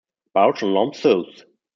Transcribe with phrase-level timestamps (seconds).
[0.35, 1.43] Bausch and Lomb's Soothe.